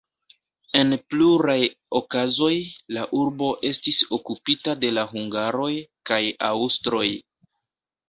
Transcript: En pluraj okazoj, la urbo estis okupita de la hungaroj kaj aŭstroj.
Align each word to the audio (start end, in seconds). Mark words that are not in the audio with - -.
En 0.79 0.95
pluraj 1.13 1.57
okazoj, 1.99 2.49
la 2.99 3.05
urbo 3.21 3.51
estis 3.73 4.01
okupita 4.21 4.77
de 4.83 4.93
la 4.99 5.07
hungaroj 5.15 5.73
kaj 6.13 6.23
aŭstroj. 6.53 7.09